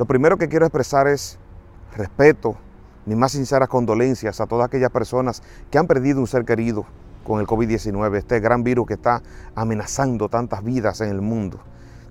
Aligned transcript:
Lo 0.00 0.06
primero 0.06 0.38
que 0.38 0.48
quiero 0.48 0.64
expresar 0.64 1.08
es 1.08 1.38
respeto, 1.94 2.56
mis 3.04 3.18
más 3.18 3.32
sinceras 3.32 3.68
condolencias 3.68 4.40
a 4.40 4.46
todas 4.46 4.64
aquellas 4.64 4.88
personas 4.88 5.42
que 5.70 5.76
han 5.76 5.86
perdido 5.86 6.20
un 6.20 6.26
ser 6.26 6.46
querido 6.46 6.86
con 7.22 7.38
el 7.38 7.46
COVID-19, 7.46 8.16
este 8.16 8.40
gran 8.40 8.64
virus 8.64 8.86
que 8.86 8.94
está 8.94 9.22
amenazando 9.54 10.30
tantas 10.30 10.64
vidas 10.64 11.02
en 11.02 11.10
el 11.10 11.20
mundo. 11.20 11.60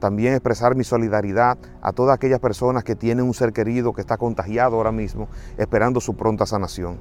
También 0.00 0.34
expresar 0.34 0.74
mi 0.74 0.82
solidaridad 0.82 1.58
a 1.80 1.92
todas 1.92 2.16
aquellas 2.16 2.40
personas 2.40 2.82
que 2.82 2.96
tienen 2.96 3.24
un 3.24 3.34
ser 3.34 3.52
querido 3.52 3.92
que 3.92 4.00
está 4.00 4.16
contagiado 4.16 4.74
ahora 4.74 4.90
mismo, 4.90 5.28
esperando 5.56 6.00
su 6.00 6.16
pronta 6.16 6.44
sanación. 6.44 6.98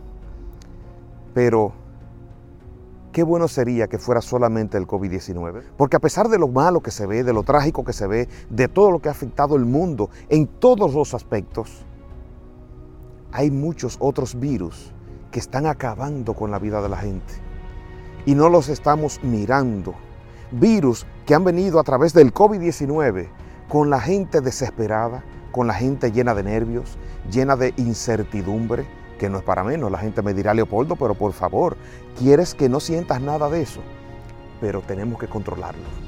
Pero, 1.34 1.74
qué 3.16 3.24
bueno 3.24 3.48
sería 3.48 3.88
que 3.88 3.98
fuera 3.98 4.22
solamente 4.22 4.78
el 4.78 4.88
COVID-19. 4.88 5.64
Porque 5.78 5.96
a 5.96 6.02
pesar 6.02 6.28
de 6.28 6.38
lo 6.38 6.50
malo 6.50 6.82
que 6.82 6.92
se 6.92 7.06
ve, 7.06 7.24
de 7.24 7.32
lo 7.32 7.44
trágico 7.44 7.86
que 7.86 7.94
se 7.94 8.08
ve, 8.08 8.28
de 8.50 8.68
todo 8.68 8.92
lo 8.92 9.00
que 9.00 9.08
ha 9.08 9.14
afectado 9.14 9.56
el 9.56 9.64
mundo 9.64 10.10
en 10.28 10.48
todos 10.48 10.94
los 10.94 11.14
aspectos, 11.14 11.86
hay 13.32 13.52
muchos 13.52 13.96
otros 14.02 14.38
virus 14.38 14.92
que 15.32 15.40
están 15.40 15.66
acabando 15.66 16.34
con 16.34 16.52
la 16.52 16.60
vida 16.60 16.82
de 16.82 16.90
la 16.90 16.98
gente. 16.98 17.36
Y 18.26 18.36
no 18.36 18.50
los 18.50 18.68
estamos 18.68 19.24
mirando. 19.24 19.94
Virus 20.52 21.08
que 21.26 21.36
han 21.36 21.46
venido 21.46 21.80
a 21.80 21.84
través 21.84 22.12
del 22.12 22.34
COVID-19 22.34 23.30
con 23.70 23.90
la 23.90 24.02
gente 24.02 24.42
desesperada, 24.42 25.24
con 25.54 25.68
la 25.68 25.74
gente 25.74 26.12
llena 26.12 26.36
de 26.36 26.44
nervios, 26.44 26.98
llena 27.32 27.56
de 27.56 27.74
incertidumbre, 27.78 28.86
que 29.18 29.30
no 29.30 29.38
es 29.38 29.44
para 29.44 29.64
menos. 29.64 29.92
La 29.92 30.00
gente 30.00 30.22
me 30.22 30.34
dirá, 30.34 30.54
Leopoldo, 30.54 30.96
pero 30.96 31.16
por 31.16 31.34
favor, 31.34 31.78
¿quieres 32.18 32.54
que 32.54 32.70
no 32.70 32.80
sientas 32.80 33.22
nada 33.22 33.50
de 33.50 33.62
eso? 33.62 33.82
Pero 34.62 34.82
tenemos 34.82 35.20
que 35.20 35.28
controlarlo 35.28 36.06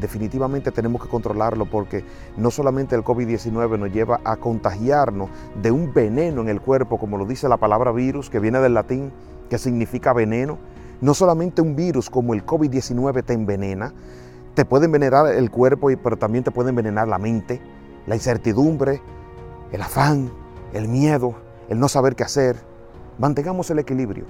definitivamente 0.00 0.70
tenemos 0.72 1.02
que 1.02 1.08
controlarlo 1.08 1.66
porque 1.66 2.04
no 2.36 2.50
solamente 2.50 2.94
el 2.94 3.04
COVID-19 3.04 3.78
nos 3.78 3.92
lleva 3.92 4.20
a 4.24 4.36
contagiarnos 4.36 5.30
de 5.60 5.70
un 5.70 5.92
veneno 5.92 6.42
en 6.42 6.48
el 6.48 6.60
cuerpo, 6.60 6.98
como 6.98 7.16
lo 7.16 7.26
dice 7.26 7.48
la 7.48 7.56
palabra 7.56 7.92
virus, 7.92 8.30
que 8.30 8.40
viene 8.40 8.60
del 8.60 8.74
latín, 8.74 9.12
que 9.48 9.58
significa 9.58 10.12
veneno. 10.12 10.58
No 11.00 11.14
solamente 11.14 11.62
un 11.62 11.76
virus 11.76 12.08
como 12.10 12.34
el 12.34 12.44
COVID-19 12.44 13.24
te 13.24 13.34
envenena, 13.34 13.92
te 14.54 14.64
puede 14.64 14.86
envenenar 14.86 15.26
el 15.34 15.50
cuerpo, 15.50 15.88
pero 16.02 16.16
también 16.16 16.42
te 16.42 16.50
puede 16.50 16.70
envenenar 16.70 17.08
la 17.08 17.18
mente, 17.18 17.60
la 18.06 18.14
incertidumbre, 18.14 19.02
el 19.72 19.82
afán, 19.82 20.30
el 20.72 20.88
miedo, 20.88 21.34
el 21.68 21.78
no 21.78 21.88
saber 21.88 22.16
qué 22.16 22.24
hacer. 22.24 22.56
Mantengamos 23.18 23.70
el 23.70 23.78
equilibrio. 23.78 24.24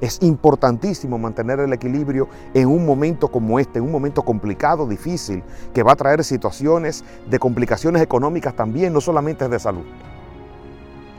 Es 0.00 0.22
importantísimo 0.22 1.18
mantener 1.18 1.58
el 1.58 1.72
equilibrio 1.72 2.28
en 2.54 2.68
un 2.68 2.86
momento 2.86 3.28
como 3.28 3.58
este, 3.58 3.80
en 3.80 3.84
un 3.84 3.90
momento 3.90 4.22
complicado, 4.22 4.86
difícil, 4.86 5.42
que 5.74 5.82
va 5.82 5.92
a 5.92 5.96
traer 5.96 6.22
situaciones 6.22 7.04
de 7.28 7.38
complicaciones 7.38 8.00
económicas 8.00 8.54
también, 8.54 8.92
no 8.92 9.00
solamente 9.00 9.48
de 9.48 9.58
salud, 9.58 9.84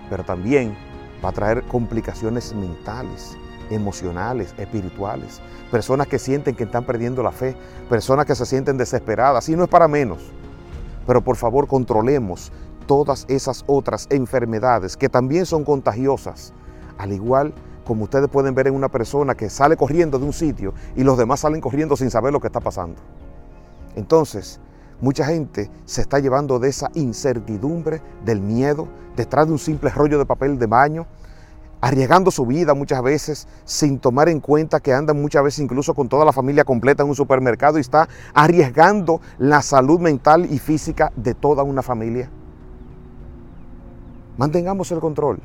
pero 0.10 0.24
también 0.24 0.78
va 1.24 1.30
a 1.30 1.34
traer 1.34 1.64
complicaciones 1.64 2.56
mentales, 2.56 3.38
emocionales, 3.70 4.56
espirituales. 4.58 5.42
Personas 5.70 6.08
que 6.08 6.18
sienten 6.18 6.56
que 6.56 6.64
están 6.64 6.86
perdiendo 6.86 7.22
la 7.22 7.34
fe, 7.34 7.58
personas 7.90 8.26
que 8.26 8.36
se 8.36 8.46
sienten 8.46 8.78
desesperadas, 8.78 9.50
y 9.50 9.58
no 9.58 9.64
es 9.64 9.70
para 9.70 9.90
menos. 9.90 10.32
Pero 11.06 11.22
por 11.22 11.36
favor 11.36 11.68
controlemos 11.68 12.52
todas 12.90 13.26
esas 13.28 13.64
otras 13.68 14.08
enfermedades 14.10 14.98
que 14.98 15.10
también 15.10 15.46
son 15.46 15.64
contagiosas, 15.64 16.54
al 16.98 17.14
igual 17.14 17.54
como 17.86 18.06
ustedes 18.06 18.30
pueden 18.30 18.56
ver 18.56 18.66
en 18.66 18.74
una 18.74 18.90
persona 18.90 19.36
que 19.36 19.52
sale 19.52 19.78
corriendo 19.78 20.18
de 20.18 20.26
un 20.26 20.34
sitio 20.34 20.74
y 20.96 21.04
los 21.04 21.16
demás 21.16 21.42
salen 21.42 21.62
corriendo 21.62 21.96
sin 21.96 22.10
saber 22.10 22.34
lo 22.34 22.40
que 22.40 22.48
está 22.48 22.60
pasando. 22.60 23.00
Entonces, 23.96 24.60
mucha 25.02 25.24
gente 25.24 25.70
se 25.86 26.02
está 26.02 26.18
llevando 26.18 26.58
de 26.58 26.70
esa 26.70 26.90
incertidumbre, 26.96 28.02
del 28.26 28.42
miedo, 28.42 28.88
detrás 29.16 29.46
de 29.46 29.52
un 29.52 29.60
simple 29.60 29.92
rollo 29.92 30.18
de 30.18 30.26
papel 30.26 30.58
de 30.58 30.66
baño, 30.66 31.06
arriesgando 31.82 32.32
su 32.32 32.48
vida 32.48 32.74
muchas 32.74 33.04
veces 33.04 33.48
sin 33.66 34.00
tomar 34.00 34.30
en 34.30 34.40
cuenta 34.40 34.80
que 34.80 34.94
andan 34.94 35.22
muchas 35.22 35.44
veces 35.44 35.60
incluso 35.60 35.94
con 35.94 36.10
toda 36.10 36.26
la 36.26 36.34
familia 36.34 36.64
completa 36.64 37.04
en 37.04 37.10
un 37.10 37.16
supermercado 37.16 37.78
y 37.78 37.82
está 37.82 38.10
arriesgando 38.34 39.22
la 39.38 39.62
salud 39.62 40.00
mental 40.00 40.48
y 40.52 40.58
física 40.58 41.12
de 41.16 41.36
toda 41.36 41.62
una 41.62 41.84
familia. 41.84 42.32
Mantengamos 44.40 44.90
el 44.94 45.02
control. 45.02 45.42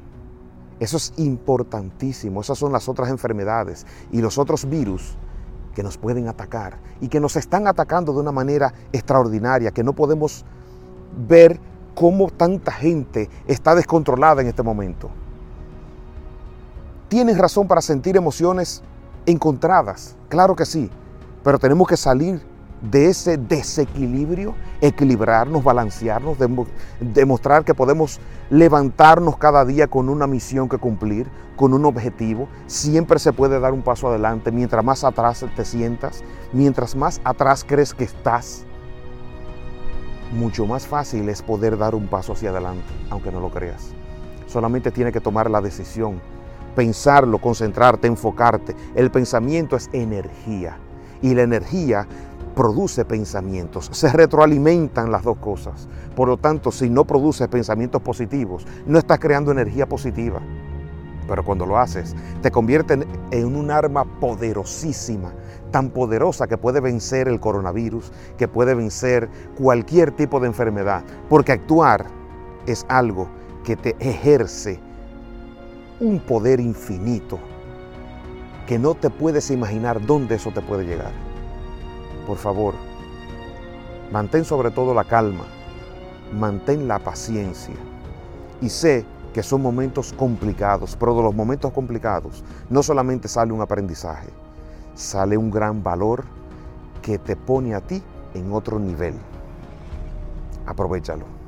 Eso 0.79 0.99
es 0.99 1.13
importantísimo. 1.17 2.41
Esas 2.41 2.57
son 2.57 2.71
las 2.71 2.89
otras 2.89 3.11
enfermedades 3.11 3.85
y 4.13 4.21
los 4.21 4.39
otros 4.39 4.69
virus 4.69 5.17
que 5.75 5.83
nos 5.83 5.99
pueden 5.99 6.29
atacar 6.29 6.79
y 7.01 7.09
que 7.09 7.19
nos 7.19 7.35
están 7.35 7.67
atacando 7.67 8.13
de 8.13 8.21
una 8.21 8.31
manera 8.31 8.73
extraordinaria, 8.93 9.73
que 9.73 9.83
no 9.83 9.95
podemos 9.95 10.45
ver 11.27 11.59
cómo 11.97 12.31
tanta 12.31 12.71
gente 12.71 13.29
está 13.49 13.75
descontrolada 13.75 14.43
en 14.43 14.47
este 14.47 14.63
momento. 14.63 15.11
Tienes 17.09 17.37
razón 17.37 17.67
para 17.67 17.81
sentir 17.81 18.17
emociones 18.17 18.85
encontradas, 19.27 20.17
claro 20.29 20.55
que 20.55 20.67
sí, 20.67 20.89
pero 21.43 21.59
tenemos 21.59 21.89
que 21.89 21.97
salir 21.97 22.41
de 22.91 23.09
ese 23.09 23.39
desequilibrio, 23.39 24.55
equilibrarnos, 24.81 25.65
balancearnos, 25.65 26.37
demostrar 27.01 27.65
que 27.65 27.75
podemos 27.75 28.21
levantarnos 28.51 29.39
cada 29.39 29.65
día 29.65 29.87
con 29.87 30.09
una 30.09 30.27
misión 30.27 30.69
que 30.69 30.79
cumplir, 30.79 31.27
con 31.57 31.73
un 31.73 31.85
objetivo. 31.87 32.49
Siempre 32.67 33.19
se 33.19 33.33
puede 33.33 33.59
dar 33.59 33.73
un 33.73 33.83
paso 33.83 34.09
adelante 34.09 34.53
mientras 34.53 34.85
más 34.85 35.03
atrás 35.05 35.45
te 35.57 35.65
sientas, 35.65 36.23
mientras 36.53 36.95
más 36.95 37.21
atrás 37.25 37.65
crees 37.67 37.95
que 37.95 38.05
estás. 38.05 38.65
Mucho 40.33 40.67
más 40.67 40.87
fácil 40.87 41.29
es 41.29 41.43
poder 41.43 41.79
dar 41.79 41.95
un 41.95 42.09
paso 42.09 42.33
hacia 42.33 42.51
adelante, 42.51 42.93
aunque 43.09 43.33
no 43.33 43.41
lo 43.41 43.51
creas. 43.51 43.93
Solamente 44.47 44.91
tiene 44.91 45.13
que 45.13 45.21
tomar 45.21 45.49
la 45.49 45.61
decisión, 45.61 46.21
pensarlo, 46.77 47.39
concentrarte, 47.39 48.09
enfocarte. 48.09 48.75
El 48.95 49.11
pensamiento 49.11 49.75
es 49.77 49.89
energía 49.93 50.77
y 51.23 51.35
la 51.35 51.43
energía 51.43 52.07
produce 52.55 53.05
pensamientos, 53.05 53.91
se 53.93 54.11
retroalimentan 54.11 55.11
las 55.11 55.25
dos 55.25 55.39
cosas. 55.39 55.89
Por 56.15 56.29
lo 56.29 56.37
tanto, 56.37 56.71
si 56.71 56.89
no 56.89 57.05
produces 57.05 57.49
pensamientos 57.49 58.01
positivos, 58.01 58.67
no 58.87 58.99
estás 58.99 59.19
creando 59.19 59.53
energía 59.53 59.87
positiva. 59.87 60.41
Pero 61.27 61.45
cuando 61.45 61.67
lo 61.67 61.79
haces, 61.79 62.15
te 62.43 62.51
convierte 62.51 62.99
en 63.31 63.57
un 63.57 63.71
arma 63.71 64.05
poderosísima, 64.21 65.33
tan 65.71 65.91
poderosa 65.91 66.47
que 66.47 66.59
puede 66.59 66.81
vencer 66.81 67.29
el 67.29 67.41
coronavirus, 67.41 68.13
que 68.37 68.47
puede 68.47 68.75
vencer 68.75 69.29
cualquier 69.57 70.13
tipo 70.13 70.39
de 70.39 70.47
enfermedad. 70.47 71.03
Porque 71.29 71.53
actuar 71.53 72.07
es 72.67 72.85
algo 72.89 73.29
que 73.65 73.77
te 73.77 73.97
ejerce 73.99 74.79
un 75.99 76.21
poder 76.21 76.61
infinito 76.61 77.39
que 78.67 78.79
no 78.79 78.95
te 78.95 79.11
puedes 79.11 79.51
imaginar 79.51 80.05
dónde 80.05 80.37
eso 80.37 80.51
te 80.51 80.61
puede 80.61 80.85
llegar 80.85 81.34
por 82.27 82.37
favor, 82.37 82.75
mantén 84.13 84.45
sobre 84.45 84.71
todo 84.71 84.95
la 84.95 85.05
calma, 85.05 85.45
mantén 86.33 86.89
la 86.89 86.99
paciencia 86.99 87.75
y 88.61 88.69
sé 88.69 89.05
que 89.33 89.43
son 89.43 89.63
momentos 89.63 90.13
complicados, 90.13 90.97
pero 90.97 91.15
de 91.17 91.23
los 91.23 91.35
momentos 91.35 91.73
complicados 91.73 92.45
no 92.71 92.83
solamente 92.83 93.29
sale 93.29 93.53
un 93.53 93.61
aprendizaje, 93.61 94.29
sale 94.95 95.37
un 95.37 95.51
gran 95.51 95.83
valor 95.83 96.25
que 97.03 97.19
te 97.19 97.37
pone 97.37 97.75
a 97.75 97.81
ti 97.81 98.03
en 98.33 98.53
otro 98.53 98.79
nivel. 98.79 99.15
Aprovechalo. 100.67 101.44